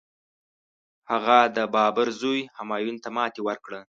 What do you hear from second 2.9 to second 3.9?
ته ماتي ورکړه.